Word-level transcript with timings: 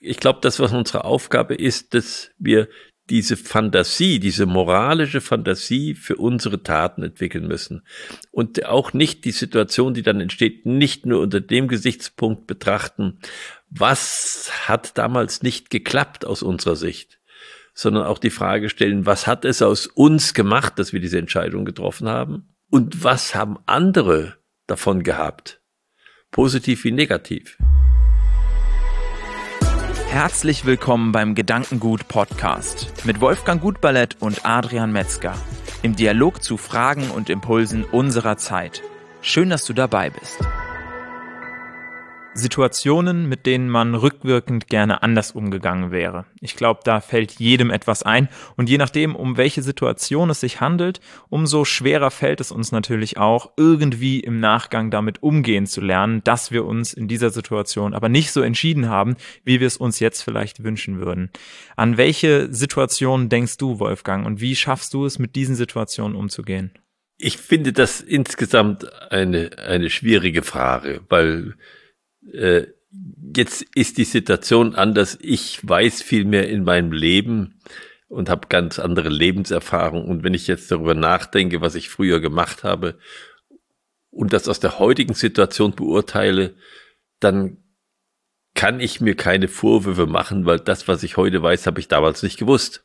Ich 0.00 0.18
glaube, 0.18 0.40
das, 0.42 0.58
was 0.58 0.72
unsere 0.72 1.04
Aufgabe 1.04 1.54
ist, 1.54 1.94
dass 1.94 2.30
wir 2.38 2.68
diese 3.10 3.36
Fantasie, 3.36 4.20
diese 4.20 4.46
moralische 4.46 5.20
Fantasie 5.20 5.94
für 5.94 6.16
unsere 6.16 6.62
Taten 6.62 7.02
entwickeln 7.02 7.46
müssen. 7.48 7.82
Und 8.30 8.64
auch 8.66 8.92
nicht 8.92 9.24
die 9.24 9.32
Situation, 9.32 9.94
die 9.94 10.02
dann 10.02 10.20
entsteht, 10.20 10.64
nicht 10.64 11.06
nur 11.06 11.20
unter 11.20 11.40
dem 11.40 11.66
Gesichtspunkt 11.66 12.46
betrachten, 12.46 13.18
was 13.68 14.50
hat 14.68 14.96
damals 14.96 15.42
nicht 15.42 15.70
geklappt 15.70 16.24
aus 16.24 16.42
unserer 16.42 16.76
Sicht, 16.76 17.20
sondern 17.74 18.04
auch 18.04 18.18
die 18.18 18.30
Frage 18.30 18.68
stellen, 18.68 19.06
was 19.06 19.26
hat 19.26 19.44
es 19.44 19.60
aus 19.60 19.86
uns 19.86 20.32
gemacht, 20.32 20.78
dass 20.78 20.92
wir 20.92 21.00
diese 21.00 21.18
Entscheidung 21.18 21.64
getroffen 21.64 22.08
haben? 22.08 22.54
Und 22.70 23.02
was 23.02 23.34
haben 23.34 23.58
andere 23.66 24.36
davon 24.68 25.02
gehabt? 25.02 25.60
Positiv 26.30 26.84
wie 26.84 26.92
negativ. 26.92 27.58
Herzlich 30.10 30.64
willkommen 30.64 31.12
beim 31.12 31.36
Gedankengut 31.36 32.08
Podcast 32.08 32.92
mit 33.04 33.20
Wolfgang 33.20 33.62
Gutballett 33.62 34.16
und 34.18 34.44
Adrian 34.44 34.90
Metzger 34.90 35.34
im 35.82 35.94
Dialog 35.94 36.42
zu 36.42 36.56
Fragen 36.56 37.12
und 37.12 37.30
Impulsen 37.30 37.84
unserer 37.84 38.36
Zeit. 38.36 38.82
Schön, 39.22 39.50
dass 39.50 39.64
du 39.66 39.72
dabei 39.72 40.10
bist. 40.10 40.40
Situationen, 42.32 43.28
mit 43.28 43.44
denen 43.44 43.68
man 43.68 43.94
rückwirkend 43.94 44.68
gerne 44.68 45.02
anders 45.02 45.32
umgegangen 45.32 45.90
wäre. 45.90 46.26
Ich 46.40 46.54
glaube, 46.54 46.80
da 46.84 47.00
fällt 47.00 47.32
jedem 47.32 47.70
etwas 47.70 48.02
ein 48.04 48.28
und 48.56 48.70
je 48.70 48.78
nachdem, 48.78 49.16
um 49.16 49.36
welche 49.36 49.62
Situation 49.62 50.30
es 50.30 50.40
sich 50.40 50.60
handelt, 50.60 51.00
umso 51.28 51.64
schwerer 51.64 52.10
fällt 52.10 52.40
es 52.40 52.52
uns 52.52 52.70
natürlich 52.70 53.18
auch, 53.18 53.50
irgendwie 53.56 54.20
im 54.20 54.38
Nachgang 54.38 54.90
damit 54.90 55.22
umgehen 55.22 55.66
zu 55.66 55.80
lernen, 55.80 56.22
dass 56.22 56.52
wir 56.52 56.64
uns 56.64 56.92
in 56.92 57.08
dieser 57.08 57.30
Situation 57.30 57.94
aber 57.94 58.08
nicht 58.08 58.30
so 58.30 58.42
entschieden 58.42 58.88
haben, 58.88 59.16
wie 59.44 59.58
wir 59.58 59.66
es 59.66 59.76
uns 59.76 59.98
jetzt 59.98 60.22
vielleicht 60.22 60.62
wünschen 60.62 61.00
würden. 61.00 61.30
An 61.76 61.96
welche 61.96 62.52
Situationen 62.52 63.28
denkst 63.28 63.56
du, 63.56 63.80
Wolfgang, 63.80 64.24
und 64.24 64.40
wie 64.40 64.54
schaffst 64.54 64.94
du 64.94 65.04
es, 65.04 65.18
mit 65.18 65.34
diesen 65.34 65.56
Situationen 65.56 66.16
umzugehen? 66.16 66.70
Ich 67.18 67.36
finde 67.36 67.72
das 67.72 68.00
insgesamt 68.00 68.86
eine, 69.12 69.50
eine 69.58 69.90
schwierige 69.90 70.42
Frage, 70.42 71.00
weil 71.10 71.54
äh, 72.32 72.66
jetzt 73.36 73.62
ist 73.74 73.98
die 73.98 74.04
Situation 74.04 74.74
anders. 74.74 75.18
Ich 75.20 75.66
weiß 75.66 76.02
viel 76.02 76.24
mehr 76.24 76.48
in 76.48 76.64
meinem 76.64 76.92
Leben 76.92 77.60
und 78.08 78.28
habe 78.28 78.48
ganz 78.48 78.78
andere 78.78 79.08
Lebenserfahrung. 79.08 80.04
Und 80.08 80.24
wenn 80.24 80.34
ich 80.34 80.46
jetzt 80.46 80.70
darüber 80.70 80.94
nachdenke, 80.94 81.60
was 81.60 81.74
ich 81.74 81.88
früher 81.88 82.20
gemacht 82.20 82.64
habe 82.64 82.98
und 84.10 84.32
das 84.32 84.48
aus 84.48 84.60
der 84.60 84.78
heutigen 84.78 85.14
Situation 85.14 85.74
beurteile, 85.74 86.56
dann 87.20 87.58
kann 88.54 88.80
ich 88.80 89.00
mir 89.00 89.14
keine 89.14 89.46
Vorwürfe 89.46 90.06
machen, 90.06 90.44
weil 90.44 90.58
das, 90.58 90.88
was 90.88 91.04
ich 91.04 91.16
heute 91.16 91.42
weiß, 91.42 91.66
habe 91.66 91.78
ich 91.78 91.86
damals 91.86 92.22
nicht 92.22 92.38
gewusst. 92.38 92.84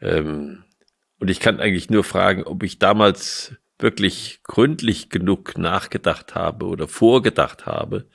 Ähm, 0.00 0.64
und 1.18 1.30
ich 1.30 1.40
kann 1.40 1.60
eigentlich 1.60 1.88
nur 1.88 2.04
fragen, 2.04 2.42
ob 2.42 2.62
ich 2.62 2.78
damals 2.78 3.54
wirklich 3.82 4.40
gründlich 4.44 5.08
genug 5.08 5.58
nachgedacht 5.58 6.34
habe 6.34 6.66
oder 6.66 6.88
vorgedacht 6.88 7.66
habe 7.66 8.06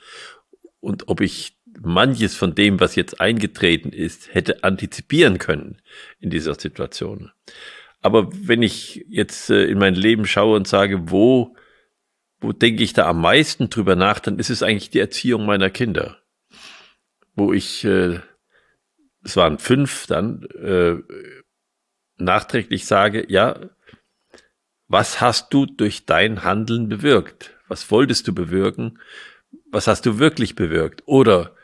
und 0.80 1.08
ob 1.08 1.20
ich 1.20 1.58
manches 1.80 2.34
von 2.34 2.54
dem, 2.54 2.80
was 2.80 2.96
jetzt 2.96 3.20
eingetreten 3.20 3.92
ist, 3.92 4.34
hätte 4.34 4.64
antizipieren 4.64 5.38
können 5.38 5.80
in 6.18 6.30
dieser 6.30 6.54
Situation. 6.54 7.30
Aber 8.00 8.30
wenn 8.32 8.62
ich 8.62 9.04
jetzt 9.08 9.50
äh, 9.50 9.64
in 9.64 9.78
mein 9.78 9.94
Leben 9.94 10.26
schaue 10.26 10.56
und 10.56 10.68
sage, 10.68 11.10
wo, 11.10 11.56
wo 12.40 12.52
denke 12.52 12.82
ich 12.82 12.92
da 12.92 13.08
am 13.08 13.20
meisten 13.20 13.70
drüber 13.70 13.96
nach, 13.96 14.20
dann 14.20 14.38
ist 14.38 14.50
es 14.50 14.62
eigentlich 14.62 14.90
die 14.90 15.00
Erziehung 15.00 15.46
meiner 15.46 15.70
Kinder. 15.70 16.18
Wo 17.34 17.52
ich, 17.52 17.84
äh, 17.84 18.20
es 19.24 19.36
waren 19.36 19.58
fünf, 19.58 20.06
dann 20.06 20.44
äh, 20.62 20.96
nachträglich 22.16 22.86
sage, 22.86 23.24
ja, 23.28 23.68
was 24.88 25.20
hast 25.20 25.52
du 25.52 25.66
durch 25.66 26.06
dein 26.06 26.44
Handeln 26.44 26.88
bewirkt? 26.88 27.54
Was 27.68 27.90
wolltest 27.90 28.26
du 28.26 28.34
bewirken? 28.34 28.98
Was 29.70 29.86
hast 29.86 30.06
du 30.06 30.18
wirklich 30.18 30.54
bewirkt? 30.54 31.02
Oder 31.06 31.54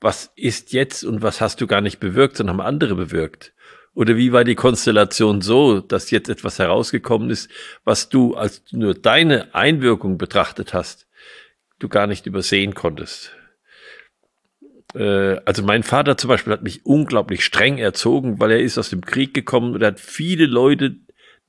was 0.00 0.30
ist 0.36 0.72
jetzt 0.72 1.02
und 1.02 1.22
was 1.22 1.40
hast 1.40 1.62
du 1.62 1.66
gar 1.66 1.80
nicht 1.80 1.98
bewirkt, 1.98 2.36
sondern 2.36 2.58
haben 2.58 2.66
andere 2.66 2.94
bewirkt? 2.94 3.54
Oder 3.94 4.16
wie 4.16 4.32
war 4.32 4.44
die 4.44 4.56
Konstellation 4.56 5.40
so, 5.40 5.80
dass 5.80 6.10
jetzt 6.10 6.28
etwas 6.28 6.58
herausgekommen 6.58 7.30
ist, 7.30 7.48
was 7.84 8.08
du 8.08 8.34
als 8.34 8.62
nur 8.72 8.94
deine 8.94 9.54
Einwirkung 9.54 10.18
betrachtet 10.18 10.74
hast, 10.74 11.06
du 11.78 11.88
gar 11.88 12.06
nicht 12.06 12.26
übersehen 12.26 12.74
konntest? 12.74 13.32
Äh, 14.94 15.40
also 15.44 15.62
mein 15.62 15.84
Vater 15.84 16.16
zum 16.16 16.28
Beispiel 16.28 16.52
hat 16.52 16.62
mich 16.62 16.84
unglaublich 16.84 17.44
streng 17.44 17.78
erzogen, 17.78 18.40
weil 18.40 18.50
er 18.50 18.60
ist 18.60 18.78
aus 18.78 18.90
dem 18.90 19.00
Krieg 19.00 19.32
gekommen 19.32 19.74
und 19.74 19.82
hat 19.82 20.00
viele 20.00 20.46
Leute 20.46 20.96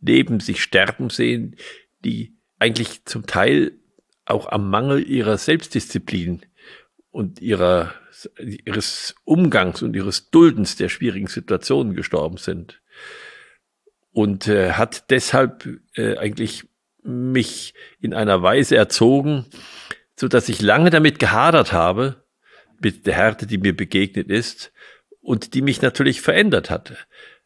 neben 0.06 0.40
sich 0.40 0.62
sterben 0.62 1.10
sehen, 1.10 1.56
die 2.04 2.36
eigentlich 2.60 3.06
zum 3.06 3.26
Teil 3.26 3.74
auch 4.26 4.48
am 4.48 4.70
Mangel 4.70 5.08
ihrer 5.08 5.38
Selbstdisziplin 5.38 6.42
und 7.12 7.42
ihrer, 7.42 7.94
ihres 8.40 9.16
Umgangs 9.24 9.82
und 9.82 9.96
ihres 9.96 10.30
Duldens 10.30 10.76
der 10.76 10.90
schwierigen 10.90 11.28
Situationen 11.28 11.96
gestorben 11.96 12.38
sind. 12.38 12.82
Und 14.12 14.48
äh, 14.48 14.72
hat 14.72 15.10
deshalb 15.10 15.68
äh, 15.96 16.18
eigentlich 16.18 16.64
mich 17.04 17.74
in 18.00 18.14
einer 18.14 18.42
Weise 18.42 18.76
erzogen, 18.76 19.46
so 20.16 20.28
dass 20.28 20.50
ich 20.50 20.62
lange 20.62 20.90
damit 20.90 21.20
gehadert 21.20 21.74
habe, 21.74 22.24
mit 22.82 23.06
der 23.06 23.16
Härte, 23.16 23.48
die 23.48 23.58
mir 23.58 23.76
begegnet 23.76 24.30
ist 24.30 24.72
und 25.22 25.54
die 25.54 25.62
mich 25.62 25.82
natürlich 25.82 26.22
verändert 26.22 26.70
hatte. 26.70 26.98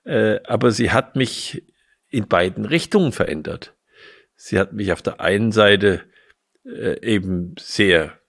Äh, 0.04 0.40
aber 0.46 0.72
sie 0.72 0.92
hat 0.92 1.16
mich 1.16 1.64
in 2.10 2.28
beiden 2.28 2.66
Richtungen 2.66 3.12
verändert. 3.12 3.76
Sie 4.36 4.58
hat 4.60 4.74
mich 4.74 4.92
auf 4.92 5.02
der 5.02 5.20
einen 5.20 5.52
Seite 5.52 6.02
äh, 6.66 7.00
eben 7.02 7.56
sehr, 7.60 8.20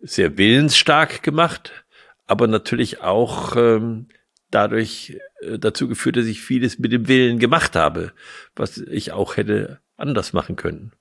sehr 0.00 0.38
willensstark 0.38 1.22
gemacht, 1.22 1.84
aber 2.26 2.46
natürlich 2.46 3.00
auch 3.00 3.56
ähm, 3.56 4.08
dadurch 4.50 5.18
äh, 5.40 5.58
dazu 5.58 5.88
geführt, 5.88 6.16
dass 6.16 6.26
ich 6.26 6.40
vieles 6.40 6.78
mit 6.78 6.92
dem 6.92 7.08
Willen 7.08 7.38
gemacht 7.38 7.76
habe, 7.76 8.12
was 8.56 8.78
ich 8.78 9.12
auch 9.12 9.36
hätte 9.36 9.80
anders 9.96 10.32
machen 10.32 10.56
können. 10.56 10.92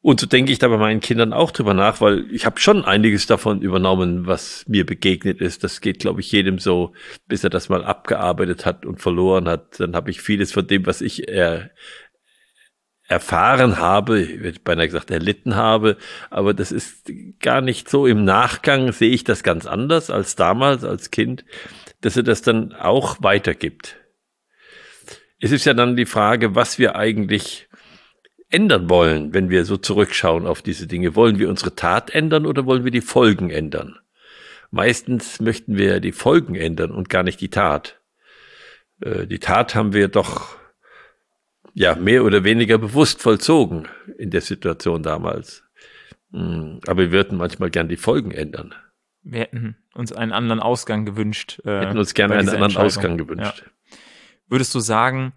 Und 0.00 0.20
so 0.20 0.26
denke 0.26 0.52
ich 0.52 0.58
da 0.58 0.68
bei 0.68 0.76
meinen 0.76 1.00
Kindern 1.00 1.32
auch 1.32 1.50
drüber 1.50 1.74
nach, 1.74 2.00
weil 2.00 2.26
ich 2.30 2.46
habe 2.46 2.60
schon 2.60 2.84
einiges 2.84 3.26
davon 3.26 3.62
übernommen, 3.62 4.26
was 4.26 4.64
mir 4.68 4.86
begegnet 4.86 5.40
ist. 5.40 5.64
Das 5.64 5.80
geht, 5.80 5.98
glaube 5.98 6.20
ich, 6.20 6.30
jedem 6.30 6.58
so, 6.58 6.92
bis 7.26 7.42
er 7.42 7.50
das 7.50 7.68
mal 7.68 7.84
abgearbeitet 7.84 8.64
hat 8.64 8.86
und 8.86 9.00
verloren 9.00 9.48
hat. 9.48 9.80
Dann 9.80 9.96
habe 9.96 10.10
ich 10.10 10.20
vieles 10.20 10.52
von 10.52 10.66
dem, 10.66 10.86
was 10.86 11.00
ich 11.00 11.28
er, 11.28 11.70
erfahren 13.08 13.78
habe, 13.78 14.20
ich 14.20 14.62
beinahe 14.62 14.86
gesagt, 14.86 15.10
erlitten 15.10 15.56
habe, 15.56 15.96
aber 16.28 16.52
das 16.52 16.70
ist 16.70 17.10
gar 17.40 17.62
nicht 17.62 17.88
so. 17.88 18.06
Im 18.06 18.24
Nachgang 18.24 18.92
sehe 18.92 19.10
ich 19.10 19.24
das 19.24 19.42
ganz 19.42 19.64
anders 19.64 20.10
als 20.10 20.36
damals, 20.36 20.84
als 20.84 21.10
Kind, 21.10 21.44
dass 22.02 22.18
er 22.18 22.22
das 22.22 22.42
dann 22.42 22.74
auch 22.74 23.16
weitergibt. 23.22 23.96
Es 25.40 25.52
ist 25.52 25.64
ja 25.64 25.72
dann 25.72 25.96
die 25.96 26.06
Frage, 26.06 26.54
was 26.54 26.78
wir 26.78 26.96
eigentlich 26.96 27.67
ändern 28.50 28.88
wollen, 28.88 29.34
wenn 29.34 29.50
wir 29.50 29.64
so 29.64 29.76
zurückschauen 29.76 30.46
auf 30.46 30.62
diese 30.62 30.86
Dinge. 30.86 31.14
Wollen 31.14 31.38
wir 31.38 31.48
unsere 31.48 31.74
Tat 31.74 32.10
ändern 32.10 32.46
oder 32.46 32.66
wollen 32.66 32.84
wir 32.84 32.90
die 32.90 33.00
Folgen 33.00 33.50
ändern? 33.50 33.98
Meistens 34.70 35.40
möchten 35.40 35.76
wir 35.76 36.00
die 36.00 36.12
Folgen 36.12 36.54
ändern 36.54 36.90
und 36.90 37.08
gar 37.08 37.22
nicht 37.22 37.40
die 37.40 37.50
Tat. 37.50 38.00
Äh, 39.00 39.26
die 39.26 39.38
Tat 39.38 39.74
haben 39.74 39.92
wir 39.92 40.08
doch 40.08 40.56
ja 41.74 41.94
mehr 41.94 42.24
oder 42.24 42.44
weniger 42.44 42.78
bewusst 42.78 43.22
vollzogen 43.22 43.88
in 44.18 44.30
der 44.30 44.40
Situation 44.40 45.02
damals. 45.02 45.64
Hm, 46.32 46.80
aber 46.86 47.02
wir 47.02 47.12
würden 47.12 47.38
manchmal 47.38 47.70
gern 47.70 47.88
die 47.88 47.96
Folgen 47.96 48.30
ändern. 48.30 48.74
Wir 49.22 49.40
hätten 49.40 49.76
uns 49.94 50.12
einen 50.12 50.32
anderen 50.32 50.60
Ausgang 50.60 51.04
gewünscht. 51.04 51.60
Äh, 51.64 51.80
hätten 51.80 51.98
uns 51.98 52.14
gerne 52.14 52.36
einen 52.36 52.48
anderen 52.48 52.76
Ausgang 52.76 53.18
gewünscht. 53.18 53.62
Ja. 53.64 53.96
Würdest 54.48 54.74
du 54.74 54.80
sagen, 54.80 55.32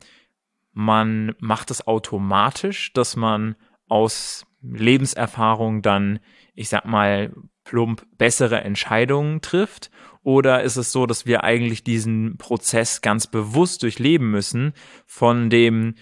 man 0.74 1.36
macht 1.40 1.72
es 1.72 1.86
automatisch, 1.86 2.94
dass 2.94 3.16
man 3.16 3.56
aus 3.88 4.46
Lebenserfahrung 4.62 5.82
dann, 5.82 6.20
ich 6.54 6.70
sag 6.70 6.86
mal, 6.86 7.34
plump 7.64 8.06
bessere 8.18 8.62
Entscheidungen 8.62 9.42
trifft? 9.42 9.92
Oder 10.24 10.64
ist 10.64 10.78
es 10.78 10.92
so, 10.92 11.06
dass 11.06 11.26
wir 11.26 11.44
eigentlich 11.44 11.84
diesen 11.84 12.38
Prozess 12.38 13.02
ganz 13.02 13.28
bewusst 13.28 13.84
durchleben 13.84 14.30
müssen, 14.30 14.74
von 15.08 15.50
dem, 15.50 15.96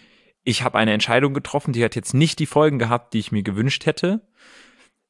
ich 0.43 0.63
habe 0.63 0.77
eine 0.77 0.93
Entscheidung 0.93 1.33
getroffen, 1.33 1.73
die 1.73 1.83
hat 1.83 1.95
jetzt 1.95 2.13
nicht 2.13 2.39
die 2.39 2.45
Folgen 2.45 2.79
gehabt, 2.79 3.13
die 3.13 3.19
ich 3.19 3.31
mir 3.31 3.43
gewünscht 3.43 3.85
hätte. 3.85 4.27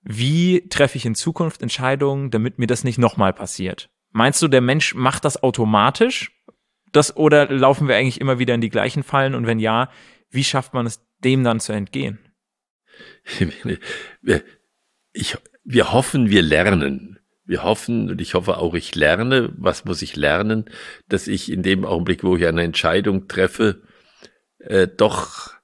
Wie 0.01 0.67
treffe 0.69 0.97
ich 0.97 1.05
in 1.05 1.15
Zukunft 1.15 1.61
Entscheidungen, 1.61 2.29
damit 2.29 2.59
mir 2.59 2.67
das 2.67 2.83
nicht 2.83 2.99
nochmal 2.99 3.33
passiert? 3.33 3.89
Meinst 4.11 4.41
du, 4.41 4.47
der 4.47 4.61
Mensch 4.61 4.95
macht 4.95 5.25
das 5.25 5.41
automatisch 5.41 6.38
das 6.91 7.15
oder 7.15 7.49
laufen 7.49 7.87
wir 7.87 7.95
eigentlich 7.95 8.21
immer 8.21 8.39
wieder 8.39 8.53
in 8.53 8.61
die 8.61 8.69
gleichen 8.69 9.03
Fallen? 9.03 9.35
Und 9.35 9.47
wenn 9.47 9.59
ja, 9.59 9.89
wie 10.29 10.43
schafft 10.43 10.73
man 10.73 10.85
es, 10.85 11.01
dem 11.23 11.43
dann 11.43 11.59
zu 11.59 11.73
entgehen? 11.73 12.19
Ich, 15.11 15.35
wir 15.63 15.91
hoffen, 15.91 16.29
wir 16.29 16.43
lernen. 16.43 17.19
wir 17.43 17.63
hoffen 17.63 18.11
und 18.11 18.21
ich 18.21 18.35
hoffe 18.35 18.57
auch, 18.57 18.75
ich 18.75 18.93
lerne, 18.93 19.51
was 19.57 19.83
muss 19.83 20.03
ich 20.03 20.15
lernen, 20.15 20.65
dass 21.07 21.27
ich 21.27 21.51
in 21.51 21.63
dem 21.63 21.83
Augenblick, 21.83 22.23
wo 22.23 22.35
ich 22.35 22.45
eine 22.45 22.61
Entscheidung 22.61 23.27
treffe, 23.27 23.81
äh, 24.59 24.87
doch 24.87 25.55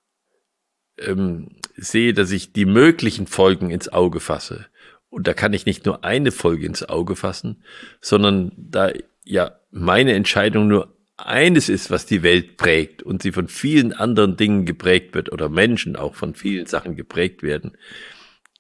ähm, 0.98 1.60
sehe, 1.76 2.14
dass 2.14 2.32
ich 2.32 2.54
die 2.54 2.66
möglichen 2.66 3.28
Folgen 3.28 3.70
ins 3.70 3.88
Auge 3.88 4.20
fasse. 4.20 4.66
Und 5.10 5.28
da 5.28 5.34
kann 5.34 5.54
ich 5.54 5.68
nicht 5.68 5.86
nur 5.86 6.04
eine 6.04 6.32
Folge 6.32 6.66
ins 6.66 6.88
Auge 6.90 7.16
fassen, 7.16 7.64
sondern 8.02 8.52
da 8.58 8.92
ja 9.24 9.60
meine 9.70 10.14
Entscheidung 10.14 10.68
nur 10.68 10.95
eines 11.18 11.70
ist, 11.70 11.92
was 11.92 12.06
die 12.06 12.24
Welt 12.24 12.58
prägt 12.58 13.04
und 13.04 13.22
sie 13.22 13.32
von 13.32 13.48
vielen 13.48 13.94
anderen 13.94 14.38
Dingen 14.38 14.66
geprägt 14.66 15.16
wird 15.16 15.32
oder 15.32 15.50
Menschen 15.50 15.96
auch 15.96 16.16
von 16.16 16.36
vielen 16.36 16.66
Sachen 16.66 16.96
geprägt 16.96 17.42
werden, 17.44 17.78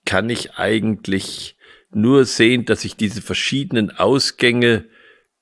kann 0.06 0.30
ich 0.30 0.54
eigentlich 0.54 1.58
nur 1.92 2.26
sehen, 2.26 2.66
dass 2.66 2.86
ich 2.86 2.96
diese 2.96 3.22
verschiedenen 3.22 3.92
Ausgänge 3.92 4.86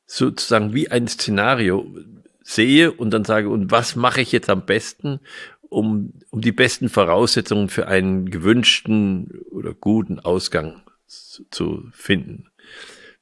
sozusagen 0.05 0.73
wie 0.73 0.91
ein 0.91 1.07
Szenario 1.07 1.95
sehe 2.41 2.91
und 2.91 3.11
dann 3.11 3.25
sage, 3.25 3.49
und 3.49 3.71
was 3.71 3.95
mache 3.95 4.21
ich 4.21 4.31
jetzt 4.31 4.49
am 4.49 4.65
besten, 4.65 5.19
um, 5.61 6.13
um 6.29 6.41
die 6.41 6.51
besten 6.51 6.89
Voraussetzungen 6.89 7.69
für 7.69 7.87
einen 7.87 8.29
gewünschten 8.29 9.41
oder 9.49 9.73
guten 9.73 10.19
Ausgang 10.19 10.83
zu, 11.07 11.89
finden. 11.91 12.49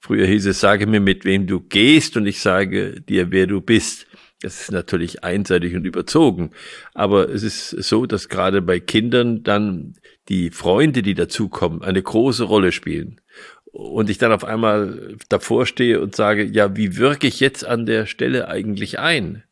Früher 0.02 0.26
hieß 0.26 0.48
es, 0.48 0.60
sage 0.60 0.88
mir, 0.88 1.00
mit 1.00 1.26
wem 1.26 1.46
du 1.46 1.60
gehst 1.60 2.18
und 2.18 2.26
ich 2.26 2.42
sage 2.42 3.02
dir, 3.02 3.32
wer 3.32 3.46
du 3.46 3.62
bist. 3.62 4.08
Das 4.42 4.60
ist 4.60 4.72
natürlich 4.72 5.24
einseitig 5.24 5.76
und 5.76 5.86
überzogen. 5.86 6.50
Aber 6.96 7.30
es 7.30 7.44
ist 7.44 7.70
so, 7.70 8.08
dass 8.08 8.28
gerade 8.28 8.64
bei 8.64 8.80
Kindern 8.80 9.44
dann 9.44 9.94
die 10.28 10.50
Freunde, 10.50 11.04
die 11.04 11.14
dazukommen, 11.14 11.84
eine 11.84 12.02
große 12.02 12.44
Rolle 12.44 12.72
spielen. 12.72 13.22
Und 13.66 14.10
ich 14.10 14.18
dann 14.18 14.32
auf 14.32 14.44
einmal 14.44 15.18
davor 15.30 15.68
stehe 15.68 16.02
und 16.02 16.16
sage, 16.16 16.44
ja, 16.44 16.76
wie 16.76 16.98
wirke 16.98 17.28
ich 17.28 17.40
jetzt 17.40 17.64
an 17.64 17.86
der 17.86 18.08
Stelle 18.08 18.48
eigentlich 18.48 18.98
ein? 18.98 19.44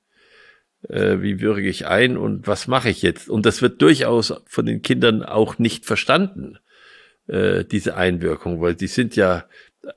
Äh, 0.87 1.21
wie 1.21 1.39
wirke 1.39 1.61
ich 1.61 1.85
ein 1.85 2.17
und 2.17 2.47
was 2.47 2.67
mache 2.67 2.89
ich 2.89 3.03
jetzt? 3.03 3.29
Und 3.29 3.45
das 3.45 3.61
wird 3.61 3.81
durchaus 3.83 4.33
von 4.47 4.65
den 4.65 4.81
Kindern 4.81 5.23
auch 5.23 5.59
nicht 5.59 5.85
verstanden, 5.85 6.57
äh, 7.27 7.63
diese 7.63 7.95
Einwirkung, 7.95 8.59
weil 8.59 8.75
die 8.75 8.87
sind 8.87 9.15
ja 9.15 9.45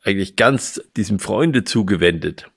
eigentlich 0.03 0.37
ganz 0.37 0.81
diesem 0.97 1.19
Freunde 1.19 1.65
zugewendet 1.65 2.51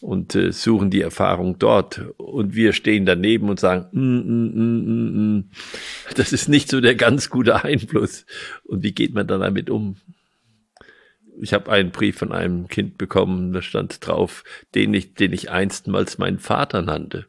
und 0.00 0.34
äh, 0.34 0.52
suchen 0.52 0.90
die 0.90 1.00
Erfahrung 1.00 1.58
dort. 1.58 2.12
Und 2.16 2.54
wir 2.54 2.72
stehen 2.72 3.06
daneben 3.06 3.48
und 3.48 3.60
sagen, 3.60 3.86
mm, 3.92 4.00
mm, 4.00 4.52
mm, 4.54 5.36
mm, 5.36 5.50
das 6.14 6.32
ist 6.32 6.48
nicht 6.48 6.70
so 6.70 6.80
der 6.80 6.94
ganz 6.94 7.30
gute 7.30 7.64
Einfluss. 7.64 8.26
Und 8.64 8.82
wie 8.82 8.92
geht 8.92 9.14
man 9.14 9.26
dann 9.26 9.40
damit 9.40 9.70
um? 9.70 9.96
Ich 11.40 11.52
habe 11.52 11.70
einen 11.70 11.90
Brief 11.90 12.16
von 12.16 12.32
einem 12.32 12.66
Kind 12.68 12.96
bekommen, 12.96 13.52
da 13.52 13.60
stand 13.60 14.06
drauf, 14.06 14.42
den 14.74 14.94
ich, 14.94 15.14
den 15.14 15.32
ich 15.34 15.50
einstmals 15.50 16.16
meinen 16.16 16.38
Vater 16.38 16.80
nannte. 16.80 17.26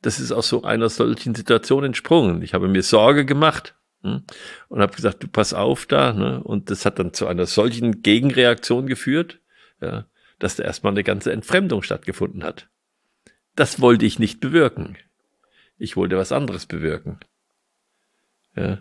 Das 0.00 0.20
ist 0.20 0.30
aus 0.30 0.48
so 0.48 0.62
einer 0.62 0.88
solchen 0.88 1.34
Situation 1.34 1.82
entsprungen. 1.82 2.40
Ich 2.42 2.54
habe 2.54 2.68
mir 2.68 2.84
Sorge 2.84 3.24
gemacht 3.24 3.74
hm? 3.74 3.78
Und 4.02 4.80
habe 4.80 4.94
gesagt, 4.94 5.22
du 5.22 5.28
pass 5.28 5.52
auf 5.52 5.86
da. 5.86 6.12
Ne? 6.12 6.42
Und 6.42 6.70
das 6.70 6.84
hat 6.84 6.98
dann 6.98 7.12
zu 7.12 7.26
einer 7.26 7.46
solchen 7.46 8.02
Gegenreaktion 8.02 8.86
geführt, 8.86 9.40
ja, 9.80 10.06
dass 10.38 10.56
da 10.56 10.64
erstmal 10.64 10.92
eine 10.92 11.04
ganze 11.04 11.32
Entfremdung 11.32 11.82
stattgefunden 11.82 12.44
hat. 12.44 12.68
Das 13.56 13.80
wollte 13.80 14.06
ich 14.06 14.18
nicht 14.18 14.40
bewirken. 14.40 14.96
Ich 15.78 15.96
wollte 15.96 16.16
was 16.16 16.32
anderes 16.32 16.66
bewirken. 16.66 17.18
Ja. 18.54 18.78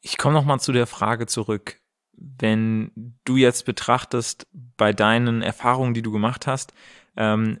Ich 0.00 0.18
komme 0.18 0.34
nochmal 0.34 0.60
zu 0.60 0.72
der 0.72 0.86
Frage 0.86 1.26
zurück. 1.26 1.80
Wenn 2.12 3.18
du 3.24 3.36
jetzt 3.36 3.64
betrachtest, 3.66 4.46
bei 4.52 4.92
deinen 4.92 5.42
Erfahrungen, 5.42 5.94
die 5.94 6.02
du 6.02 6.12
gemacht 6.12 6.46
hast, 6.46 6.72
ähm, 7.16 7.60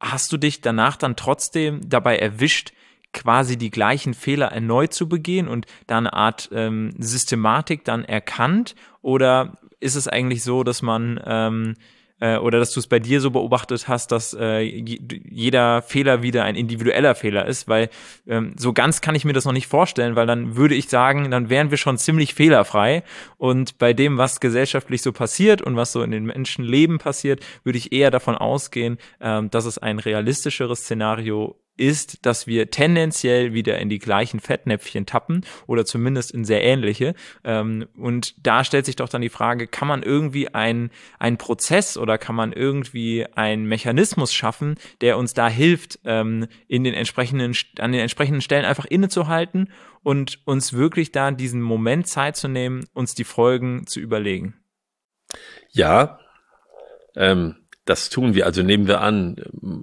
hast 0.00 0.32
du 0.32 0.36
dich 0.36 0.60
danach 0.60 0.96
dann 0.96 1.16
trotzdem 1.16 1.88
dabei 1.88 2.18
erwischt, 2.18 2.72
quasi 3.14 3.56
die 3.56 3.70
gleichen 3.70 4.12
Fehler 4.12 4.48
erneut 4.48 4.92
zu 4.92 5.08
begehen 5.08 5.48
und 5.48 5.66
da 5.86 5.96
eine 5.96 6.12
Art 6.12 6.50
ähm, 6.52 6.92
Systematik 6.98 7.84
dann 7.84 8.04
erkannt? 8.04 8.74
Oder 9.00 9.58
ist 9.80 9.94
es 9.94 10.08
eigentlich 10.08 10.42
so, 10.42 10.64
dass 10.64 10.82
man 10.82 11.18
ähm, 11.24 11.74
äh, 12.20 12.38
oder 12.38 12.58
dass 12.58 12.72
du 12.72 12.80
es 12.80 12.86
bei 12.86 12.98
dir 12.98 13.20
so 13.20 13.30
beobachtet 13.30 13.88
hast, 13.88 14.12
dass 14.12 14.34
äh, 14.34 14.60
jeder 14.60 15.82
Fehler 15.82 16.22
wieder 16.22 16.44
ein 16.44 16.54
individueller 16.54 17.14
Fehler 17.14 17.46
ist? 17.46 17.68
Weil 17.68 17.90
ähm, 18.26 18.54
so 18.56 18.72
ganz 18.72 19.00
kann 19.00 19.14
ich 19.14 19.24
mir 19.24 19.32
das 19.32 19.44
noch 19.44 19.52
nicht 19.52 19.66
vorstellen, 19.66 20.16
weil 20.16 20.26
dann 20.26 20.56
würde 20.56 20.74
ich 20.74 20.88
sagen, 20.88 21.30
dann 21.30 21.50
wären 21.50 21.70
wir 21.70 21.78
schon 21.78 21.98
ziemlich 21.98 22.34
fehlerfrei. 22.34 23.02
Und 23.36 23.78
bei 23.78 23.92
dem, 23.92 24.16
was 24.16 24.40
gesellschaftlich 24.40 25.02
so 25.02 25.12
passiert 25.12 25.60
und 25.60 25.76
was 25.76 25.92
so 25.92 26.02
in 26.02 26.12
den 26.12 26.24
Menschenleben 26.24 26.98
passiert, 26.98 27.44
würde 27.64 27.78
ich 27.78 27.92
eher 27.92 28.10
davon 28.10 28.36
ausgehen, 28.36 28.98
ähm, 29.20 29.50
dass 29.50 29.64
es 29.64 29.78
ein 29.78 29.98
realistischeres 29.98 30.80
Szenario 30.80 31.56
ist, 31.76 32.24
dass 32.24 32.46
wir 32.46 32.70
tendenziell 32.70 33.52
wieder 33.52 33.78
in 33.78 33.88
die 33.88 33.98
gleichen 33.98 34.40
Fettnäpfchen 34.40 35.06
tappen 35.06 35.44
oder 35.66 35.84
zumindest 35.84 36.30
in 36.30 36.44
sehr 36.44 36.62
ähnliche. 36.62 37.14
Ähm, 37.42 37.86
und 37.96 38.34
da 38.46 38.64
stellt 38.64 38.86
sich 38.86 38.96
doch 38.96 39.08
dann 39.08 39.22
die 39.22 39.28
Frage, 39.28 39.66
kann 39.66 39.88
man 39.88 40.02
irgendwie 40.02 40.54
ein, 40.54 40.90
ein 41.18 41.38
Prozess 41.38 41.96
oder 41.96 42.18
kann 42.18 42.36
man 42.36 42.52
irgendwie 42.52 43.26
einen 43.34 43.66
Mechanismus 43.66 44.32
schaffen, 44.32 44.76
der 45.00 45.18
uns 45.18 45.34
da 45.34 45.48
hilft, 45.48 45.98
ähm, 46.04 46.46
in 46.68 46.84
den 46.84 46.94
entsprechenden, 46.94 47.56
an 47.78 47.92
den 47.92 48.00
entsprechenden 48.00 48.40
Stellen 48.40 48.64
einfach 48.64 48.84
innezuhalten 48.84 49.72
und 50.02 50.40
uns 50.44 50.72
wirklich 50.72 51.10
da 51.10 51.30
diesen 51.30 51.62
Moment 51.62 52.06
Zeit 52.06 52.36
zu 52.36 52.48
nehmen, 52.48 52.86
uns 52.92 53.14
die 53.14 53.24
Folgen 53.24 53.86
zu 53.86 54.00
überlegen? 54.00 54.54
Ja, 55.70 56.18
ähm, 57.16 57.56
das 57.84 58.08
tun 58.08 58.34
wir, 58.34 58.46
also 58.46 58.62
nehmen 58.62 58.86
wir 58.86 59.00
an, 59.00 59.36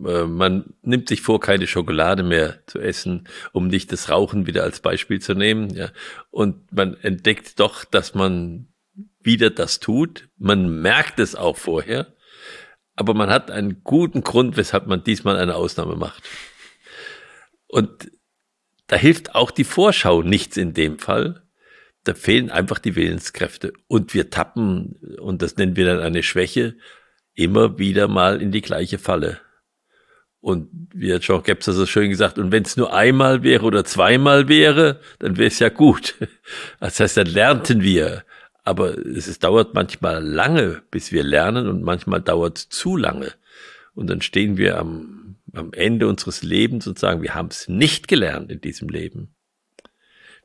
äh, 0.05 0.23
man 0.25 0.73
nimmt 0.81 1.07
sich 1.07 1.21
vor, 1.21 1.39
keine 1.39 1.67
Schokolade 1.67 2.23
mehr 2.23 2.65
zu 2.65 2.79
essen, 2.79 3.27
um 3.51 3.67
nicht 3.67 3.91
das 3.91 4.09
Rauchen 4.09 4.47
wieder 4.47 4.63
als 4.63 4.79
Beispiel 4.79 5.19
zu 5.19 5.35
nehmen, 5.35 5.73
ja. 5.75 5.89
Und 6.31 6.71
man 6.73 6.95
entdeckt 6.95 7.59
doch, 7.59 7.85
dass 7.85 8.15
man 8.15 8.67
wieder 9.21 9.51
das 9.51 9.79
tut. 9.79 10.29
Man 10.37 10.81
merkt 10.81 11.19
es 11.19 11.35
auch 11.35 11.57
vorher, 11.57 12.15
aber 12.95 13.13
man 13.13 13.29
hat 13.29 13.51
einen 13.51 13.83
guten 13.83 14.23
Grund, 14.23 14.57
weshalb 14.57 14.87
man 14.87 15.03
diesmal 15.03 15.37
eine 15.37 15.55
Ausnahme 15.55 15.95
macht. 15.95 16.23
Und 17.67 18.11
da 18.87 18.95
hilft 18.95 19.35
auch 19.35 19.51
die 19.51 19.63
Vorschau 19.63 20.23
nichts 20.23 20.57
in 20.57 20.73
dem 20.73 20.99
Fall. 20.99 21.43
Da 22.03 22.15
fehlen 22.15 22.49
einfach 22.49 22.79
die 22.79 22.95
Willenskräfte. 22.95 23.73
Und 23.87 24.15
wir 24.15 24.31
tappen, 24.31 24.95
und 25.19 25.43
das 25.43 25.55
nennen 25.55 25.75
wir 25.75 25.85
dann 25.85 25.99
eine 25.99 26.23
Schwäche, 26.23 26.75
immer 27.35 27.77
wieder 27.77 28.07
mal 28.07 28.41
in 28.41 28.51
die 28.51 28.61
gleiche 28.61 28.97
Falle. 28.97 29.39
Und 30.41 30.69
wie 30.93 31.13
hat 31.13 31.21
Jean 31.21 31.43
Gebser 31.43 31.71
so 31.71 31.85
schön 31.85 32.09
gesagt, 32.09 32.39
und 32.39 32.51
wenn 32.51 32.63
es 32.63 32.75
nur 32.75 32.93
einmal 32.93 33.43
wäre 33.43 33.63
oder 33.63 33.85
zweimal 33.85 34.47
wäre, 34.47 34.99
dann 35.19 35.37
wäre 35.37 35.47
es 35.47 35.59
ja 35.59 35.69
gut. 35.69 36.15
Das 36.79 36.99
heißt, 36.99 37.17
dann 37.17 37.27
lernten 37.27 37.83
wir. 37.83 38.23
Aber 38.63 38.97
es, 38.97 39.27
es 39.27 39.39
dauert 39.39 39.73
manchmal 39.73 40.23
lange, 40.23 40.81
bis 40.91 41.11
wir 41.11 41.23
lernen 41.23 41.67
und 41.67 41.83
manchmal 41.83 42.21
dauert 42.21 42.57
es 42.57 42.69
zu 42.69 42.97
lange. 42.97 43.33
Und 43.93 44.09
dann 44.09 44.21
stehen 44.21 44.57
wir 44.57 44.77
am, 44.77 45.37
am 45.53 45.73
Ende 45.73 46.07
unseres 46.07 46.41
Lebens 46.41 46.87
und 46.87 46.97
sagen, 46.97 47.21
wir 47.21 47.35
haben 47.35 47.49
es 47.49 47.67
nicht 47.67 48.07
gelernt 48.07 48.51
in 48.51 48.61
diesem 48.61 48.89
Leben. 48.89 49.35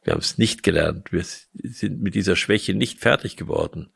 Wir 0.02 0.12
haben 0.12 0.20
es 0.20 0.38
nicht 0.38 0.62
gelernt. 0.62 1.12
Wir 1.12 1.24
sind 1.24 2.02
mit 2.02 2.14
dieser 2.14 2.36
Schwäche 2.36 2.74
nicht 2.74 3.00
fertig 3.00 3.36
geworden. 3.36 3.90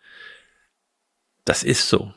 Das 1.45 1.63
ist 1.63 1.89
so. 1.89 2.13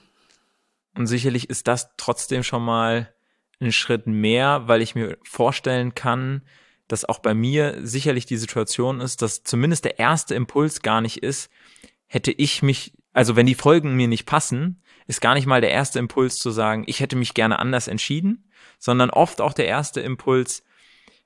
Und 0.96 1.08
sicherlich 1.08 1.50
ist 1.50 1.68
das 1.68 1.96
trotzdem 1.98 2.44
schon 2.44 2.64
mal 2.64 3.14
ein 3.60 3.72
Schritt 3.72 4.08
mehr, 4.08 4.68
weil 4.68 4.82
ich 4.82 4.96
mir 4.96 5.18
vorstellen 5.24 5.96
kann, 5.96 6.44
dass 6.88 7.06
auch 7.06 7.20
bei 7.20 7.34
mir 7.34 7.80
sicherlich 7.82 8.26
die 8.26 8.38
Situation 8.38 9.00
ist, 9.00 9.22
dass 9.22 9.44
zumindest 9.44 9.86
der 9.86 10.00
erste 10.00 10.36
Impuls 10.36 10.82
gar 10.82 11.02
nicht 11.02 11.18
ist, 11.18 11.50
hätte 12.08 12.32
ich 12.32 12.62
mich, 12.62 12.94
also 13.14 13.36
wenn 13.36 13.46
die 13.46 13.56
Folgen 13.56 13.96
mir 13.96 14.08
nicht 14.08 14.26
passen, 14.26 14.82
ist 15.08 15.22
gar 15.22 15.34
nicht 15.34 15.48
mal 15.48 15.62
der 15.62 15.72
erste 15.72 16.00
Impuls 16.00 16.38
zu 16.38 16.52
sagen, 16.52 16.84
ich 16.88 17.00
hätte 17.00 17.16
mich 17.16 17.34
gerne 17.34 17.60
anders 17.60 17.88
entschieden, 17.88 18.50
sondern 18.80 19.10
oft 19.10 19.42
auch 19.42 19.54
der 19.54 19.66
erste 19.66 20.02
Impuls, 20.02 20.64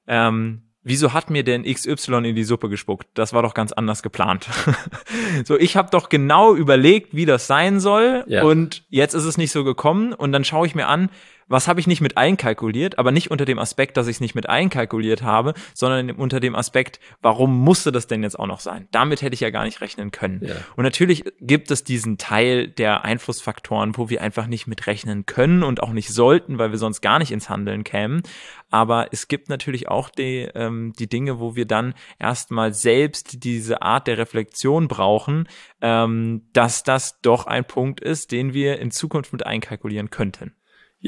ähm, 0.07 0.66
wieso 0.87 1.13
hat 1.13 1.29
mir 1.29 1.43
denn 1.43 1.63
XY 1.63 2.29
in 2.29 2.35
die 2.35 2.43
Suppe 2.43 2.69
gespuckt? 2.69 3.07
Das 3.13 3.33
war 3.33 3.43
doch 3.43 3.53
ganz 3.53 3.71
anders 3.71 4.01
geplant. 4.01 4.47
so, 5.45 5.57
ich 5.57 5.75
habe 5.75 5.89
doch 5.91 6.09
genau 6.09 6.55
überlegt, 6.55 7.15
wie 7.15 7.25
das 7.25 7.47
sein 7.47 7.79
soll 7.79 8.23
ja. 8.27 8.43
und 8.43 8.83
jetzt 8.89 9.13
ist 9.13 9.25
es 9.25 9.37
nicht 9.37 9.51
so 9.51 9.63
gekommen 9.63 10.13
und 10.13 10.31
dann 10.31 10.43
schaue 10.43 10.65
ich 10.65 10.75
mir 10.75 10.87
an, 10.87 11.09
was 11.47 11.67
habe 11.67 11.79
ich 11.79 11.87
nicht 11.87 12.01
mit 12.01 12.17
einkalkuliert, 12.17 12.99
aber 12.99 13.11
nicht 13.11 13.31
unter 13.31 13.45
dem 13.45 13.59
Aspekt, 13.59 13.97
dass 13.97 14.07
ich 14.07 14.17
es 14.17 14.19
nicht 14.19 14.35
mit 14.35 14.49
einkalkuliert 14.49 15.21
habe, 15.23 15.53
sondern 15.73 16.11
unter 16.11 16.39
dem 16.39 16.55
Aspekt, 16.55 16.99
warum 17.21 17.57
musste 17.57 17.91
das 17.91 18.07
denn 18.07 18.23
jetzt 18.23 18.37
auch 18.37 18.47
noch 18.47 18.59
sein? 18.59 18.87
Damit 18.91 19.21
hätte 19.21 19.33
ich 19.33 19.39
ja 19.39 19.49
gar 19.49 19.63
nicht 19.63 19.81
rechnen 19.81 20.11
können. 20.11 20.41
Ja. 20.43 20.55
Und 20.75 20.83
natürlich 20.83 21.23
gibt 21.39 21.71
es 21.71 21.83
diesen 21.83 22.17
Teil 22.17 22.67
der 22.67 23.05
Einflussfaktoren, 23.05 23.97
wo 23.97 24.09
wir 24.09 24.21
einfach 24.21 24.47
nicht 24.47 24.67
mit 24.67 24.87
rechnen 24.87 25.25
können 25.25 25.63
und 25.63 25.81
auch 25.81 25.91
nicht 25.91 26.09
sollten, 26.09 26.57
weil 26.57 26.71
wir 26.71 26.77
sonst 26.77 27.01
gar 27.01 27.19
nicht 27.19 27.31
ins 27.31 27.49
Handeln 27.49 27.83
kämen. 27.83 28.23
Aber 28.69 29.07
es 29.11 29.27
gibt 29.27 29.49
natürlich 29.49 29.87
auch 29.87 30.09
die, 30.09 30.49
ähm, 30.53 30.93
die 30.99 31.07
Dinge, 31.07 31.39
wo 31.39 31.55
wir 31.55 31.65
dann 31.65 31.93
erstmal 32.19 32.73
selbst 32.73 33.43
diese 33.43 33.81
Art 33.81 34.07
der 34.07 34.17
Reflexion 34.17 34.87
brauchen, 34.87 35.47
ähm, 35.81 36.47
dass 36.51 36.83
das 36.83 37.21
doch 37.21 37.45
ein 37.47 37.65
Punkt 37.65 38.01
ist, 38.01 38.31
den 38.31 38.53
wir 38.53 38.79
in 38.79 38.91
Zukunft 38.91 39.31
mit 39.31 39.45
einkalkulieren 39.45 40.09
könnten. 40.09 40.56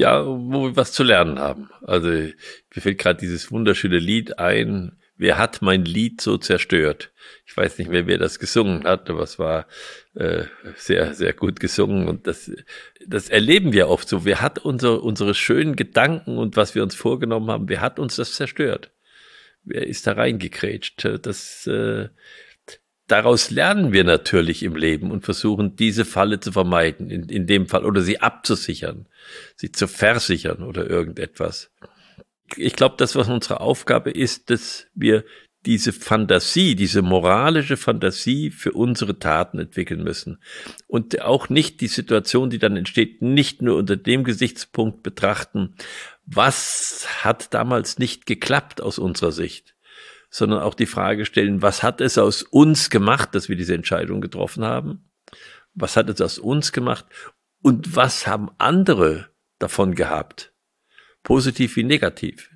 Ja, 0.00 0.24
wo 0.24 0.64
wir 0.64 0.76
was 0.76 0.92
zu 0.92 1.02
lernen 1.02 1.38
haben. 1.38 1.68
Also 1.82 2.08
mir 2.08 2.34
fällt 2.70 2.98
gerade 2.98 3.20
dieses 3.20 3.52
wunderschöne 3.52 3.98
Lied 3.98 4.38
ein, 4.38 5.00
Wer 5.20 5.36
hat 5.36 5.60
mein 5.60 5.84
Lied 5.84 6.22
so 6.22 6.38
zerstört? 6.38 7.12
Ich 7.44 7.54
weiß 7.54 7.76
nicht 7.76 7.90
mehr, 7.90 8.06
wer 8.06 8.16
das 8.16 8.38
gesungen 8.38 8.84
hat, 8.84 9.10
aber 9.10 9.22
es 9.22 9.38
war 9.38 9.66
äh, 10.14 10.44
sehr, 10.76 11.12
sehr 11.12 11.34
gut 11.34 11.60
gesungen. 11.60 12.08
Und 12.08 12.26
das, 12.26 12.50
das 13.06 13.28
erleben 13.28 13.74
wir 13.74 13.90
oft 13.90 14.08
so. 14.08 14.24
Wer 14.24 14.40
hat 14.40 14.60
unsere, 14.60 15.02
unsere 15.02 15.34
schönen 15.34 15.76
Gedanken 15.76 16.38
und 16.38 16.56
was 16.56 16.74
wir 16.74 16.82
uns 16.82 16.94
vorgenommen 16.94 17.50
haben, 17.50 17.68
wer 17.68 17.82
hat 17.82 17.98
uns 17.98 18.16
das 18.16 18.32
zerstört? 18.32 18.92
Wer 19.62 19.86
ist 19.86 20.06
da 20.06 20.12
reingekrätscht? 20.12 21.06
Das, 21.20 21.66
äh, 21.66 22.08
daraus 23.10 23.50
lernen 23.50 23.92
wir 23.92 24.04
natürlich 24.04 24.62
im 24.62 24.76
Leben 24.76 25.10
und 25.10 25.24
versuchen, 25.24 25.76
diese 25.76 26.04
Falle 26.04 26.40
zu 26.40 26.52
vermeiden, 26.52 27.10
in, 27.10 27.28
in 27.28 27.46
dem 27.46 27.66
Fall, 27.66 27.84
oder 27.84 28.02
sie 28.02 28.20
abzusichern, 28.20 29.06
sie 29.56 29.72
zu 29.72 29.88
versichern 29.88 30.62
oder 30.62 30.88
irgendetwas 30.88 31.70
ich 32.56 32.74
glaube, 32.74 32.96
das, 32.98 33.16
was 33.16 33.28
unsere 33.28 33.60
Aufgabe 33.60 34.10
ist, 34.10 34.50
dass 34.50 34.86
wir 34.94 35.24
diese 35.66 35.92
Fantasie, 35.92 36.74
diese 36.74 37.02
moralische 37.02 37.76
Fantasie 37.76 38.50
für 38.50 38.72
unsere 38.72 39.18
Taten 39.18 39.58
entwickeln 39.58 40.02
müssen. 40.02 40.42
Und 40.86 41.20
auch 41.20 41.50
nicht 41.50 41.82
die 41.82 41.86
Situation, 41.86 42.48
die 42.48 42.58
dann 42.58 42.78
entsteht, 42.78 43.20
nicht 43.20 43.60
nur 43.60 43.76
unter 43.76 43.96
dem 43.96 44.24
Gesichtspunkt 44.24 45.02
betrachten, 45.02 45.74
was 46.24 47.06
hat 47.22 47.52
damals 47.52 47.98
nicht 47.98 48.24
geklappt 48.24 48.80
aus 48.80 48.98
unserer 48.98 49.32
Sicht, 49.32 49.74
sondern 50.30 50.60
auch 50.60 50.74
die 50.74 50.86
Frage 50.86 51.26
stellen, 51.26 51.60
was 51.60 51.82
hat 51.82 52.00
es 52.00 52.16
aus 52.16 52.42
uns 52.42 52.88
gemacht, 52.88 53.34
dass 53.34 53.48
wir 53.48 53.56
diese 53.56 53.74
Entscheidung 53.74 54.20
getroffen 54.20 54.64
haben? 54.64 55.10
Was 55.74 55.96
hat 55.96 56.08
es 56.08 56.20
aus 56.20 56.38
uns 56.38 56.72
gemacht? 56.72 57.04
Und 57.62 57.94
was 57.94 58.26
haben 58.26 58.50
andere 58.58 59.28
davon 59.58 59.94
gehabt? 59.94 60.50
positiv 61.22 61.76
wie 61.76 61.84
negativ. 61.84 62.50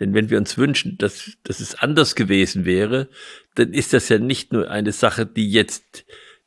Denn 0.00 0.14
wenn 0.14 0.30
wir 0.30 0.38
uns 0.38 0.56
wünschen, 0.56 0.96
dass, 0.98 1.32
dass 1.42 1.60
es 1.60 1.74
anders 1.74 2.14
gewesen 2.14 2.64
wäre, 2.64 3.08
dann 3.54 3.72
ist 3.72 3.92
das 3.92 4.08
ja 4.08 4.18
nicht 4.18 4.52
nur 4.52 4.70
eine 4.70 4.92
Sache, 4.92 5.26
die 5.26 5.50
jetzt 5.50 6.04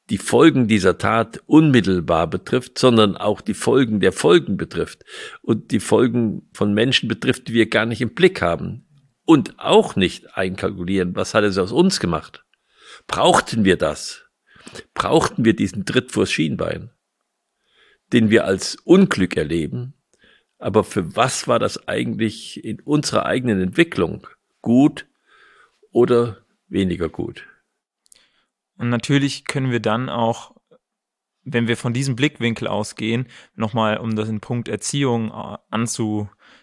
die 0.09 0.17
Folgen 0.17 0.67
dieser 0.67 0.97
Tat 0.97 1.41
unmittelbar 1.47 2.29
betrifft, 2.29 2.77
sondern 2.77 3.17
auch 3.17 3.41
die 3.41 3.53
Folgen 3.53 3.99
der 3.99 4.11
Folgen 4.11 4.57
betrifft 4.57 5.03
und 5.41 5.71
die 5.71 5.79
Folgen 5.79 6.49
von 6.53 6.73
Menschen 6.73 7.07
betrifft, 7.07 7.47
die 7.47 7.53
wir 7.53 7.69
gar 7.69 7.85
nicht 7.85 8.01
im 8.01 8.13
Blick 8.13 8.41
haben 8.41 8.85
und 9.31 9.57
auch 9.59 9.95
nicht 9.95 10.35
einkalkulieren, 10.35 11.15
was 11.15 11.33
hat 11.33 11.45
es 11.45 11.57
aus 11.57 11.71
uns 11.71 12.01
gemacht? 12.01 12.43
Brauchten 13.07 13.63
wir 13.63 13.77
das? 13.77 14.25
Brauchten 14.93 15.45
wir 15.45 15.55
diesen 15.55 15.85
Tritt 15.85 16.11
vors 16.11 16.29
Schienbein, 16.29 16.91
den 18.11 18.29
wir 18.29 18.43
als 18.43 18.75
Unglück 18.75 19.37
erleben, 19.37 19.93
aber 20.59 20.83
für 20.83 21.15
was 21.15 21.47
war 21.47 21.59
das 21.59 21.87
eigentlich 21.87 22.61
in 22.65 22.81
unserer 22.81 23.25
eigenen 23.25 23.61
Entwicklung 23.61 24.27
gut 24.61 25.07
oder 25.91 26.43
weniger 26.67 27.07
gut? 27.07 27.47
Und 28.75 28.89
natürlich 28.89 29.45
können 29.45 29.71
wir 29.71 29.79
dann 29.79 30.09
auch, 30.09 30.57
wenn 31.43 31.69
wir 31.69 31.77
von 31.77 31.93
diesem 31.93 32.17
Blickwinkel 32.17 32.67
ausgehen, 32.67 33.27
nochmal 33.55 33.97
um 33.97 34.13
das 34.13 34.27
in 34.27 34.41
Punkt 34.41 34.67
Erziehung 34.67 35.31
äh, 35.31 35.57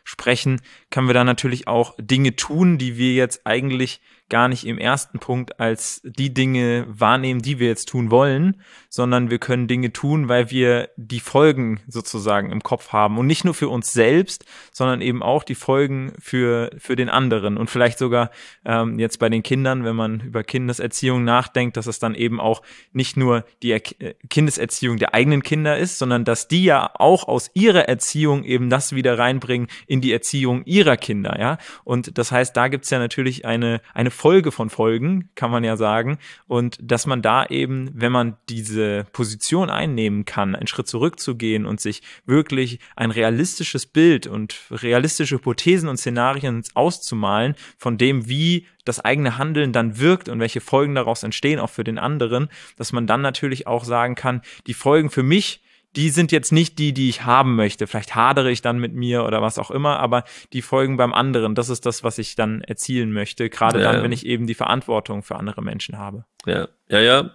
anzusprechen, 0.08 0.60
können 0.90 1.08
wir 1.08 1.14
dann 1.14 1.26
natürlich 1.26 1.68
auch 1.68 1.94
Dinge 1.98 2.36
tun, 2.36 2.78
die 2.78 2.96
wir 2.96 3.12
jetzt 3.14 3.46
eigentlich 3.46 4.00
gar 4.28 4.48
nicht 4.48 4.66
im 4.66 4.78
ersten 4.78 5.18
Punkt 5.18 5.58
als 5.58 6.02
die 6.04 6.34
Dinge 6.34 6.84
wahrnehmen, 6.88 7.40
die 7.40 7.58
wir 7.58 7.68
jetzt 7.68 7.88
tun 7.88 8.10
wollen, 8.10 8.60
sondern 8.90 9.30
wir 9.30 9.38
können 9.38 9.68
Dinge 9.68 9.92
tun, 9.92 10.28
weil 10.28 10.50
wir 10.50 10.90
die 10.96 11.20
Folgen 11.20 11.80
sozusagen 11.88 12.52
im 12.52 12.62
Kopf 12.62 12.92
haben. 12.92 13.16
Und 13.18 13.26
nicht 13.26 13.44
nur 13.44 13.54
für 13.54 13.68
uns 13.68 13.92
selbst, 13.92 14.44
sondern 14.70 15.00
eben 15.00 15.22
auch 15.22 15.44
die 15.44 15.54
Folgen 15.54 16.12
für, 16.18 16.70
für 16.78 16.94
den 16.94 17.08
anderen. 17.08 17.56
Und 17.56 17.70
vielleicht 17.70 17.98
sogar 17.98 18.30
ähm, 18.66 18.98
jetzt 18.98 19.18
bei 19.18 19.30
den 19.30 19.42
Kindern, 19.42 19.84
wenn 19.84 19.96
man 19.96 20.20
über 20.20 20.44
Kindeserziehung 20.44 21.24
nachdenkt, 21.24 21.76
dass 21.78 21.86
es 21.86 21.98
dann 21.98 22.14
eben 22.14 22.38
auch 22.38 22.62
nicht 22.92 23.16
nur 23.16 23.44
die 23.62 23.70
er 23.70 24.00
äh, 24.00 24.14
Kindeserziehung 24.28 24.98
der 24.98 25.14
eigenen 25.14 25.42
Kinder 25.42 25.78
ist, 25.78 25.98
sondern 25.98 26.24
dass 26.26 26.48
die 26.48 26.64
ja 26.64 26.90
auch 26.94 27.26
aus 27.28 27.50
ihrer 27.54 27.88
Erziehung 27.88 28.44
eben 28.44 28.68
das 28.68 28.94
wieder 28.94 29.18
reinbringen 29.18 29.68
in 29.86 30.00
die 30.00 30.12
Erziehung 30.12 30.64
ihrer 30.64 30.96
Kinder, 30.96 31.38
ja. 31.38 31.58
Und 31.84 32.18
das 32.18 32.32
heißt, 32.32 32.56
da 32.56 32.68
gibt's 32.68 32.90
ja 32.90 32.98
natürlich 32.98 33.44
eine, 33.44 33.80
eine 33.94 34.10
Folge 34.10 34.52
von 34.52 34.70
Folgen, 34.70 35.30
kann 35.34 35.50
man 35.50 35.64
ja 35.64 35.76
sagen. 35.76 36.18
Und 36.46 36.78
dass 36.80 37.06
man 37.06 37.22
da 37.22 37.46
eben, 37.46 37.90
wenn 37.94 38.12
man 38.12 38.36
diese 38.48 39.06
Position 39.12 39.70
einnehmen 39.70 40.24
kann, 40.24 40.54
einen 40.54 40.66
Schritt 40.66 40.88
zurückzugehen 40.88 41.66
und 41.66 41.80
sich 41.80 42.02
wirklich 42.26 42.78
ein 42.96 43.10
realistisches 43.10 43.86
Bild 43.86 44.26
und 44.26 44.60
realistische 44.70 45.36
Hypothesen 45.36 45.88
und 45.88 45.96
Szenarien 45.96 46.62
auszumalen 46.74 47.54
von 47.76 47.98
dem, 47.98 48.28
wie 48.28 48.66
das 48.84 49.00
eigene 49.00 49.38
Handeln 49.38 49.72
dann 49.72 49.98
wirkt 49.98 50.28
und 50.28 50.40
welche 50.40 50.60
Folgen 50.60 50.94
daraus 50.94 51.22
entstehen, 51.22 51.60
auch 51.60 51.70
für 51.70 51.84
den 51.84 51.98
anderen, 51.98 52.48
dass 52.76 52.92
man 52.92 53.06
dann 53.06 53.20
natürlich 53.20 53.66
auch 53.66 53.84
sagen 53.84 54.14
kann, 54.14 54.42
die 54.66 54.74
Folgen 54.74 55.10
für 55.10 55.22
mich 55.22 55.62
die 55.98 56.10
sind 56.10 56.30
jetzt 56.30 56.52
nicht 56.52 56.78
die, 56.78 56.92
die 56.92 57.08
ich 57.08 57.24
haben 57.24 57.56
möchte. 57.56 57.88
Vielleicht 57.88 58.14
hadere 58.14 58.52
ich 58.52 58.62
dann 58.62 58.78
mit 58.78 58.94
mir 58.94 59.24
oder 59.24 59.42
was 59.42 59.58
auch 59.58 59.72
immer, 59.72 59.98
aber 59.98 60.22
die 60.52 60.62
folgen 60.62 60.96
beim 60.96 61.12
anderen. 61.12 61.56
Das 61.56 61.70
ist 61.70 61.86
das, 61.86 62.04
was 62.04 62.18
ich 62.18 62.36
dann 62.36 62.60
erzielen 62.60 63.12
möchte. 63.12 63.50
Gerade 63.50 63.82
ja. 63.82 63.92
dann, 63.92 64.04
wenn 64.04 64.12
ich 64.12 64.24
eben 64.24 64.46
die 64.46 64.54
Verantwortung 64.54 65.24
für 65.24 65.34
andere 65.34 65.60
Menschen 65.60 65.98
habe. 65.98 66.24
Ja, 66.46 66.68
ja, 66.88 67.00
ja. 67.00 67.30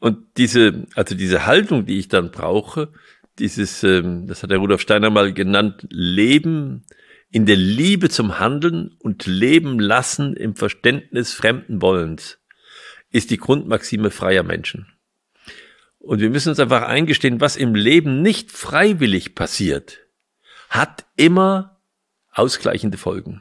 Und 0.00 0.18
diese, 0.36 0.86
also 0.94 1.14
diese 1.14 1.46
Haltung, 1.46 1.86
die 1.86 1.98
ich 1.98 2.08
dann 2.08 2.30
brauche, 2.30 2.92
dieses, 3.38 3.82
ähm, 3.82 4.26
das 4.26 4.42
hat 4.42 4.50
der 4.50 4.58
Rudolf 4.58 4.82
Steiner 4.82 5.08
mal 5.08 5.32
genannt, 5.32 5.86
Leben 5.88 6.84
in 7.30 7.46
der 7.46 7.56
Liebe 7.56 8.10
zum 8.10 8.38
Handeln 8.38 8.94
und 8.98 9.24
Leben 9.24 9.80
lassen 9.80 10.34
im 10.34 10.56
Verständnis 10.56 11.32
fremden 11.32 11.80
Wollens, 11.80 12.38
ist 13.10 13.30
die 13.30 13.38
Grundmaxime 13.38 14.10
freier 14.10 14.42
Menschen. 14.42 14.93
Und 16.04 16.20
wir 16.20 16.28
müssen 16.28 16.50
uns 16.50 16.60
einfach 16.60 16.82
eingestehen, 16.82 17.40
was 17.40 17.56
im 17.56 17.74
Leben 17.74 18.20
nicht 18.20 18.50
freiwillig 18.50 19.34
passiert, 19.34 20.00
hat 20.68 21.06
immer 21.16 21.80
ausgleichende 22.30 22.98
Folgen. 22.98 23.40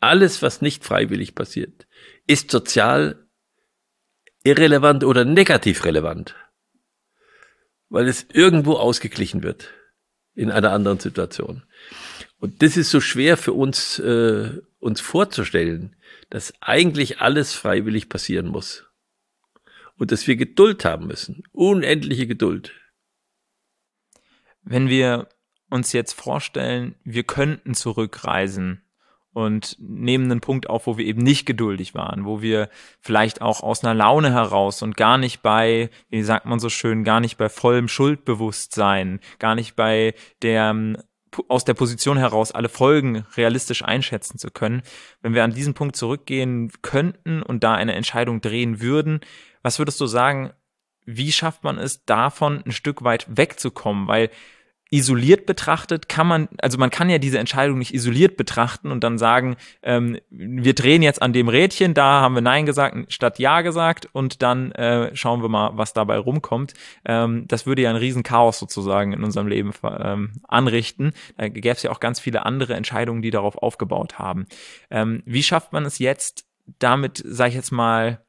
Alles, 0.00 0.40
was 0.40 0.62
nicht 0.62 0.82
freiwillig 0.82 1.34
passiert, 1.34 1.86
ist 2.26 2.50
sozial 2.50 3.28
irrelevant 4.44 5.04
oder 5.04 5.26
negativ 5.26 5.84
relevant, 5.84 6.34
weil 7.90 8.08
es 8.08 8.26
irgendwo 8.32 8.74
ausgeglichen 8.74 9.42
wird 9.42 9.74
in 10.34 10.50
einer 10.50 10.72
anderen 10.72 11.00
Situation. 11.00 11.64
Und 12.38 12.62
das 12.62 12.78
ist 12.78 12.90
so 12.90 13.00
schwer 13.00 13.36
für 13.36 13.52
uns, 13.52 13.98
äh, 13.98 14.62
uns 14.78 15.02
vorzustellen, 15.02 15.96
dass 16.30 16.54
eigentlich 16.60 17.20
alles 17.20 17.52
freiwillig 17.52 18.08
passieren 18.08 18.46
muss 18.46 18.85
und 19.98 20.12
dass 20.12 20.26
wir 20.26 20.36
Geduld 20.36 20.84
haben 20.84 21.06
müssen. 21.06 21.42
Unendliche 21.52 22.26
Geduld. 22.26 22.72
Wenn 24.62 24.88
wir 24.88 25.28
uns 25.70 25.92
jetzt 25.92 26.12
vorstellen, 26.12 26.96
wir 27.04 27.24
könnten 27.24 27.74
zurückreisen 27.74 28.82
und 29.32 29.76
nehmen 29.78 30.30
einen 30.30 30.40
Punkt 30.40 30.68
auf, 30.70 30.86
wo 30.86 30.96
wir 30.96 31.04
eben 31.04 31.22
nicht 31.22 31.44
geduldig 31.44 31.94
waren, 31.94 32.24
wo 32.24 32.40
wir 32.40 32.70
vielleicht 33.00 33.42
auch 33.42 33.62
aus 33.62 33.84
einer 33.84 33.94
Laune 33.94 34.32
heraus 34.32 34.82
und 34.82 34.96
gar 34.96 35.18
nicht 35.18 35.42
bei, 35.42 35.90
wie 36.08 36.22
sagt 36.22 36.46
man 36.46 36.58
so 36.58 36.70
schön, 36.70 37.04
gar 37.04 37.20
nicht 37.20 37.36
bei 37.36 37.48
vollem 37.48 37.88
Schuldbewusstsein, 37.88 39.20
gar 39.38 39.54
nicht 39.54 39.76
bei 39.76 40.14
der 40.42 40.74
aus 41.48 41.64
der 41.64 41.74
Position 41.74 42.16
heraus 42.16 42.52
alle 42.52 42.68
Folgen 42.68 43.24
realistisch 43.36 43.84
einschätzen 43.84 44.38
zu 44.38 44.50
können. 44.50 44.82
Wenn 45.22 45.34
wir 45.34 45.44
an 45.44 45.54
diesen 45.54 45.74
Punkt 45.74 45.96
zurückgehen 45.96 46.72
könnten 46.82 47.42
und 47.42 47.64
da 47.64 47.74
eine 47.74 47.94
Entscheidung 47.94 48.40
drehen 48.40 48.80
würden, 48.80 49.20
was 49.62 49.78
würdest 49.78 50.00
du 50.00 50.06
sagen, 50.06 50.52
wie 51.04 51.32
schafft 51.32 51.64
man 51.64 51.78
es 51.78 52.04
davon 52.04 52.62
ein 52.66 52.72
Stück 52.72 53.04
weit 53.04 53.26
wegzukommen? 53.28 54.08
Weil 54.08 54.30
isoliert 54.90 55.46
betrachtet 55.46 56.08
kann 56.08 56.26
man, 56.26 56.48
also 56.58 56.78
man 56.78 56.90
kann 56.90 57.10
ja 57.10 57.18
diese 57.18 57.38
Entscheidung 57.38 57.78
nicht 57.78 57.92
isoliert 57.92 58.36
betrachten 58.36 58.92
und 58.92 59.02
dann 59.02 59.18
sagen, 59.18 59.56
ähm, 59.82 60.18
wir 60.30 60.74
drehen 60.74 61.02
jetzt 61.02 61.20
an 61.22 61.32
dem 61.32 61.48
Rädchen, 61.48 61.92
da 61.92 62.20
haben 62.20 62.34
wir 62.36 62.42
Nein 62.42 62.66
gesagt 62.66 63.12
statt 63.12 63.38
Ja 63.40 63.62
gesagt 63.62 64.08
und 64.12 64.42
dann 64.42 64.70
äh, 64.72 65.14
schauen 65.16 65.42
wir 65.42 65.48
mal, 65.48 65.72
was 65.74 65.92
dabei 65.92 66.18
rumkommt. 66.18 66.74
Ähm, 67.04 67.48
das 67.48 67.66
würde 67.66 67.82
ja 67.82 67.90
ein 67.90 67.96
Riesenchaos 67.96 68.58
sozusagen 68.58 69.12
in 69.12 69.24
unserem 69.24 69.48
Leben 69.48 69.72
ähm, 69.82 70.32
anrichten. 70.46 71.12
Da 71.36 71.48
gäbe 71.48 71.70
es 71.70 71.82
ja 71.82 71.90
auch 71.90 72.00
ganz 72.00 72.20
viele 72.20 72.46
andere 72.46 72.74
Entscheidungen, 72.74 73.22
die 73.22 73.30
darauf 73.30 73.58
aufgebaut 73.58 74.20
haben. 74.20 74.46
Ähm, 74.90 75.22
wie 75.26 75.42
schafft 75.42 75.72
man 75.72 75.84
es 75.84 75.98
jetzt, 75.98 76.46
damit, 76.78 77.22
sage 77.24 77.50
ich 77.50 77.56
jetzt 77.56 77.72
mal, 77.72 78.20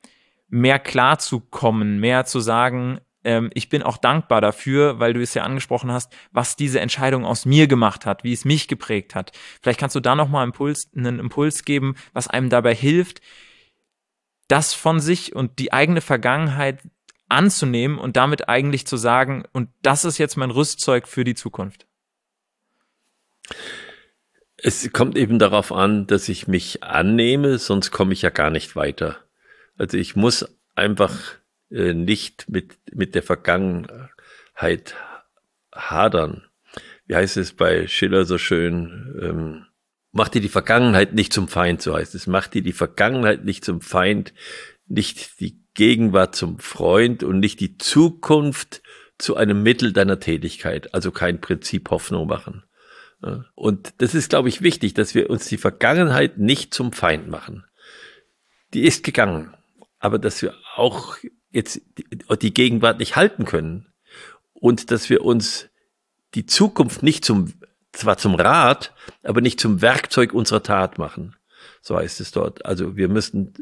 mehr 0.49 0.79
klar 0.79 1.19
zu 1.19 1.39
kommen, 1.39 1.99
mehr 1.99 2.25
zu 2.25 2.39
sagen, 2.39 2.99
ähm, 3.27 3.49
ich 3.53 3.67
bin 3.67 3.83
auch 3.83 3.97
dankbar 3.97 4.39
dafür, 4.39 4.99
weil 4.99 5.13
du 5.13 5.21
es 5.21 5.33
ja 5.33 5.43
angesprochen 5.43 5.91
hast, 5.91 6.15
was 6.31 6.55
diese 6.55 6.79
Entscheidung 6.79 7.25
aus 7.25 7.45
mir 7.45 7.67
gemacht 7.67 8.05
hat, 8.05 8.23
wie 8.23 8.31
es 8.31 8.45
mich 8.45 8.69
geprägt 8.69 9.15
hat. 9.15 9.33
Vielleicht 9.61 9.79
kannst 9.79 9.97
du 9.97 9.99
da 9.99 10.15
nochmal 10.15 10.45
Impuls, 10.45 10.89
einen 10.95 11.19
Impuls 11.19 11.65
geben, 11.65 11.95
was 12.13 12.29
einem 12.29 12.49
dabei 12.49 12.73
hilft, 12.73 13.19
das 14.47 14.73
von 14.73 15.01
sich 15.01 15.35
und 15.35 15.59
die 15.59 15.73
eigene 15.73 15.99
Vergangenheit 15.99 16.79
anzunehmen 17.27 17.99
und 17.99 18.15
damit 18.15 18.47
eigentlich 18.47 18.87
zu 18.87 18.95
sagen, 18.95 19.43
und 19.51 19.69
das 19.81 20.05
ist 20.05 20.17
jetzt 20.17 20.37
mein 20.37 20.51
Rüstzeug 20.51 21.05
für 21.05 21.25
die 21.25 21.35
Zukunft. 21.35 21.85
Es 24.55 24.89
kommt 24.93 25.17
eben 25.17 25.37
darauf 25.37 25.73
an, 25.73 26.07
dass 26.07 26.29
ich 26.29 26.47
mich 26.47 26.81
annehme, 26.81 27.57
sonst 27.57 27.91
komme 27.91 28.13
ich 28.13 28.21
ja 28.21 28.29
gar 28.29 28.49
nicht 28.49 28.77
weiter. 28.77 29.17
Also 29.77 29.97
ich 29.97 30.15
muss 30.15 30.45
einfach 30.75 31.13
äh, 31.71 31.93
nicht 31.93 32.49
mit, 32.49 32.77
mit 32.93 33.15
der 33.15 33.23
Vergangenheit 33.23 34.95
hadern. 35.73 36.43
Wie 37.05 37.15
heißt 37.15 37.37
es 37.37 37.53
bei 37.53 37.87
Schiller 37.87 38.25
so 38.25 38.37
schön? 38.37 39.19
Ähm, 39.21 39.65
mach 40.11 40.29
dir 40.29 40.41
die 40.41 40.49
Vergangenheit 40.49 41.13
nicht 41.13 41.33
zum 41.33 41.47
Feind, 41.47 41.81
so 41.81 41.95
heißt 41.95 42.15
es. 42.15 42.27
Mach 42.27 42.47
dir 42.47 42.61
die 42.61 42.73
Vergangenheit 42.73 43.45
nicht 43.45 43.63
zum 43.63 43.81
Feind, 43.81 44.33
nicht 44.87 45.39
die 45.39 45.59
Gegenwart 45.73 46.35
zum 46.35 46.59
Freund 46.59 47.23
und 47.23 47.39
nicht 47.39 47.59
die 47.59 47.77
Zukunft 47.77 48.81
zu 49.17 49.35
einem 49.35 49.63
Mittel 49.63 49.93
deiner 49.93 50.19
Tätigkeit. 50.19 50.93
Also 50.93 51.11
kein 51.11 51.39
Prinzip 51.39 51.89
Hoffnung 51.89 52.27
machen. 52.27 52.63
Und 53.55 53.93
das 53.97 54.13
ist, 54.13 54.29
glaube 54.29 54.49
ich, 54.49 54.61
wichtig, 54.61 54.93
dass 54.93 55.15
wir 55.15 55.29
uns 55.29 55.47
die 55.47 55.57
Vergangenheit 55.57 56.37
nicht 56.37 56.73
zum 56.73 56.91
Feind 56.91 57.27
machen. 57.29 57.65
Die 58.73 58.83
ist 58.83 59.03
gegangen. 59.03 59.53
Aber 59.99 60.19
dass 60.19 60.41
wir 60.41 60.53
auch 60.75 61.17
jetzt 61.51 61.81
die 62.41 62.53
Gegenwart 62.53 62.99
nicht 62.99 63.15
halten 63.15 63.45
können 63.45 63.87
und 64.53 64.91
dass 64.91 65.09
wir 65.09 65.23
uns 65.23 65.69
die 66.35 66.45
Zukunft 66.45 67.03
nicht 67.03 67.25
zum, 67.25 67.53
zwar 67.93 68.17
zum 68.17 68.35
Rat, 68.35 68.93
aber 69.23 69.41
nicht 69.41 69.59
zum 69.59 69.81
Werkzeug 69.81 70.33
unserer 70.33 70.63
Tat 70.63 70.97
machen. 70.97 71.35
So 71.81 71.95
heißt 71.95 72.19
es 72.19 72.31
dort. 72.31 72.65
Also 72.65 72.97
wir 72.97 73.07
müssen 73.07 73.53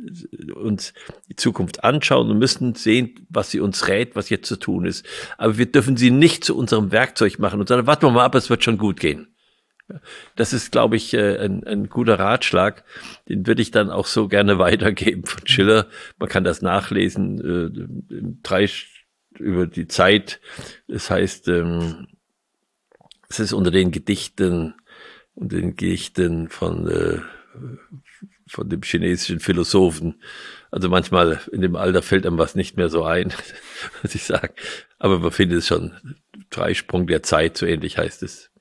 uns 0.56 0.94
die 1.30 1.36
Zukunft 1.36 1.84
anschauen 1.84 2.32
und 2.32 2.40
müssen 2.40 2.74
sehen, 2.74 3.28
was 3.30 3.52
sie 3.52 3.60
uns 3.60 3.88
rät, 3.88 4.16
was 4.16 4.30
jetzt 4.30 4.48
zu 4.48 4.58
tun 4.58 4.86
ist. 4.86 5.06
Aber 5.38 5.58
wir 5.58 5.72
dürfen 5.72 5.96
sie 5.96 6.12
nicht 6.12 6.44
zu 6.44 6.58
unserem 6.58 6.92
Werkzeug 6.92 7.38
machen 7.40 7.60
und 7.60 7.70
sagen, 7.70 7.86
warten 7.86 8.08
wir 8.08 8.12
mal 8.12 8.26
ab, 8.26 8.36
es 8.36 8.50
wird 8.50 8.64
schon 8.64 8.78
gut 8.78 9.00
gehen. 9.00 9.35
Das 10.36 10.54
ist, 10.54 10.72
glaube 10.72 10.96
ich, 10.96 11.14
äh, 11.14 11.38
ein, 11.38 11.64
ein 11.64 11.90
guter 11.90 12.20
Ratschlag. 12.20 12.84
Den 13.30 13.46
würde 13.46 13.62
ich 13.62 13.72
dann 13.72 13.90
auch 13.90 14.08
so 14.08 14.28
gerne 14.28 14.58
weitergeben 14.60 15.26
von 15.26 15.46
Schiller. 15.48 15.88
Man 16.18 16.30
kann 16.30 16.44
das 16.44 16.62
nachlesen, 16.62 17.40
äh, 17.40 18.38
drei 18.42 18.70
über 19.38 19.68
die 19.68 19.88
Zeit. 19.88 20.40
Das 20.88 21.10
heißt, 21.10 21.48
ähm, 21.50 22.08
es 23.30 23.40
ist 23.40 23.54
unter 23.54 23.72
den 23.72 23.92
Gedichten 23.92 24.76
und 25.34 25.52
den 25.52 25.76
Gedichten 25.76 26.50
von 26.50 26.88
äh, 26.88 27.20
von 28.48 28.70
dem 28.70 28.82
chinesischen 28.82 29.40
Philosophen. 29.40 30.22
Also 30.72 30.90
manchmal 30.90 31.42
in 31.52 31.62
dem 31.62 31.76
Alter 31.76 32.02
fällt 32.02 32.26
einem 32.26 32.38
was 32.38 32.56
nicht 32.56 32.78
mehr 32.78 32.90
so 32.90 33.04
ein, 33.04 33.34
was 34.02 34.16
ich 34.16 34.24
sage. 34.24 34.54
Aber 35.00 35.20
man 35.20 35.32
findet 35.32 35.60
es 35.60 35.68
schon. 35.68 35.94
Dreisprung 36.50 37.08
der 37.08 37.24
Zeit, 37.24 37.58
so 37.58 37.66
ähnlich 37.66 37.98
heißt 37.98 38.24
es. 38.24 38.52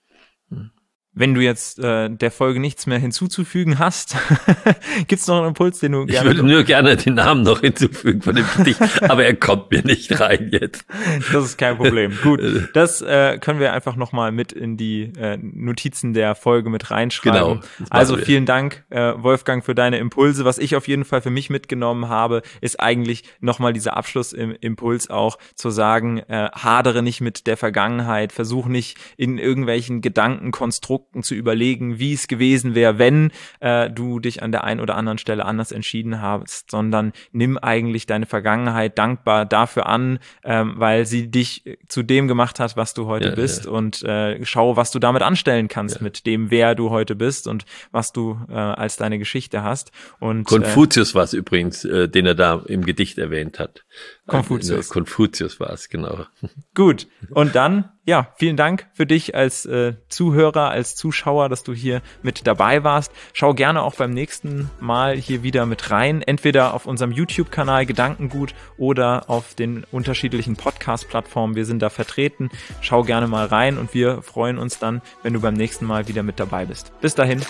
Wenn 1.17 1.33
du 1.35 1.41
jetzt 1.41 1.79
äh, 1.79 2.11
der 2.11 2.33
Folge 2.33 2.59
nichts 2.59 2.87
mehr 2.87 2.99
hinzuzufügen 2.99 3.79
hast, 3.79 4.17
gibt's 5.07 5.29
noch 5.29 5.39
einen 5.39 5.49
Impuls, 5.49 5.79
den 5.79 5.93
du 5.93 6.07
gerne. 6.07 6.31
Ich 6.31 6.37
würde 6.37 6.49
nur 6.49 6.65
gerne 6.65 6.97
den 6.97 7.15
Namen 7.15 7.43
noch 7.43 7.61
hinzufügen 7.61 8.21
von 8.21 8.35
dem 8.35 8.45
Gedicht, 8.57 8.81
aber 9.03 9.25
er 9.25 9.37
kommt 9.37 9.71
mir 9.71 9.83
nicht 9.85 10.19
rein 10.19 10.49
jetzt. 10.51 10.85
Das 11.33 11.45
ist 11.45 11.57
kein 11.57 11.77
Problem. 11.77 12.19
Gut, 12.21 12.41
das 12.75 13.01
äh, 13.01 13.39
können 13.39 13.61
wir 13.61 13.73
einfach 13.73 13.95
nochmal 13.95 14.33
mit 14.33 14.51
in 14.51 14.77
die 14.77 15.13
äh, 15.17 15.39
Notizen 15.41 16.15
der 16.15 16.35
Folge 16.35 16.69
mit 16.69 16.91
reinschreiben. 16.91 17.61
Genau. 17.61 17.87
Also 17.91 18.17
vielen 18.17 18.45
Dank, 18.45 18.83
äh, 18.91 19.13
Wolfgang, 19.17 19.65
für 19.65 19.77
deine 19.77 19.99
Impulse. 19.99 20.45
Was 20.45 20.59
ich 20.59 20.75
auf 20.75 20.89
jeden 20.89 21.05
Fall 21.05 21.23
für 21.23 21.31
mich 21.31 21.49
mitgenommen 21.49 22.09
habe, 22.09 22.43
ist 22.61 22.81
eigentlich 22.81 23.23
nochmal 23.39 23.73
dieser 23.73 23.97
Abschlussimpuls 23.97 25.11
auch 25.11 25.39
zu 25.55 25.71
sagen, 25.71 26.19
äh, 26.19 26.51
hadere 26.53 27.05
nicht 27.05 27.21
mit 27.21 27.47
der 27.47 27.57
Vergangenheit, 27.57 28.33
versuch 28.33 28.67
nicht 28.67 28.99
in 29.17 29.39
irgendwelchen 29.39 30.01
Gedankenkonstrukten 30.01 31.04
Konstrukten 31.05 31.23
zu 31.23 31.35
überlegen, 31.35 31.99
wie 31.99 32.13
es 32.13 32.29
gewesen 32.29 32.75
wäre, 32.75 32.99
wenn 32.99 33.31
äh, 33.61 33.91
du 33.91 34.21
dich 34.21 34.43
an 34.43 34.53
der 34.53 34.65
einen 34.65 34.81
oder 34.81 34.97
anderen 34.97 35.19
Stelle 35.19 35.45
anders 35.45 35.73
entschieden 35.73 36.21
hast, 36.21 36.71
sondern 36.71 37.13
nimm 37.33 37.59
eigentlich 37.59 38.07
deine 38.07 38.27
Vergangenheit 38.27 38.99
dankbar 38.99 39.47
dafür 39.47 39.87
an, 39.87 40.19
ähm, 40.43 40.75
weil 40.77 41.07
sie 41.07 41.31
dich 41.31 41.79
zu 41.89 42.03
dem 42.03 42.29
gemacht 42.29 42.61
hat, 42.61 42.77
was 42.77 42.95
du 42.95 43.07
heute 43.07 43.31
ja, 43.31 43.35
bist 43.35 43.67
ja. 43.67 43.71
und 43.71 44.03
äh, 44.03 44.45
schau, 44.45 44.77
was 44.77 44.91
du 44.91 44.99
damit 44.99 45.23
anstellen 45.23 45.69
kannst 45.69 45.97
ja. 45.97 46.03
mit 46.03 46.27
dem, 46.27 46.51
wer 46.51 46.75
du 46.75 46.91
heute 46.91 47.15
bist 47.15 47.47
und 47.47 47.65
was 47.93 48.13
du 48.13 48.39
äh, 48.49 48.55
als 48.55 48.97
deine 48.97 49.19
Geschichte 49.19 49.63
hast. 49.63 49.93
Und 50.21 50.45
Konfuzius 50.45 51.13
äh, 51.13 51.15
war 51.15 51.25
es 51.25 51.33
übrigens, 51.33 51.85
äh, 51.85 52.09
den 52.09 52.27
er 52.27 52.35
da 52.35 52.63
im 52.67 52.85
Gedicht 52.85 53.19
erwähnt 53.19 53.59
hat. 53.59 53.85
Konfuzius. 54.27 54.89
Konfuzius 54.89 55.61
war 55.61 55.71
es, 55.71 55.89
genau. 55.89 56.27
Gut. 56.75 57.07
Und 57.31 57.55
dann, 57.55 57.91
ja, 58.07 58.29
vielen 58.37 58.57
Dank 58.57 58.87
für 58.93 59.07
dich 59.07 59.35
als 59.35 59.65
äh, 59.65 59.95
Zuhörer, 60.09 60.71
als 60.71 60.95
Zuschauer, 60.95 61.49
dass 61.49 61.63
du 61.63 61.73
hier 61.73 62.03
mit 62.23 62.47
dabei 62.47 62.85
warst. 62.85 63.13
Schau 63.33 63.55
gerne 63.55 63.83
auch 63.83 63.95
beim 63.95 64.11
nächsten 64.11 64.71
Mal 64.79 65.17
hier 65.17 65.43
wieder 65.43 65.65
mit 65.65 65.91
rein. 65.91 66.21
Entweder 66.21 66.75
auf 66.75 66.87
unserem 66.87 67.13
YouTube-Kanal 67.13 67.87
Gedankengut 67.87 68.55
oder 68.77 69.31
auf 69.31 69.55
den 69.55 69.85
unterschiedlichen 69.91 70.57
Podcast-Plattformen. 70.57 71.57
Wir 71.57 71.65
sind 71.65 71.81
da 71.81 71.89
vertreten. 71.89 72.51
Schau 72.83 73.05
gerne 73.05 73.27
mal 73.27 73.47
rein 73.47 73.79
und 73.79 73.95
wir 73.95 74.23
freuen 74.23 74.59
uns 74.59 74.79
dann, 74.79 75.01
wenn 75.23 75.33
du 75.33 75.41
beim 75.41 75.55
nächsten 75.55 75.87
Mal 75.87 76.07
wieder 76.07 76.23
mit 76.23 76.39
dabei 76.39 76.67
bist. 76.67 76.93
Bis 77.01 77.15
dahin. 77.15 77.41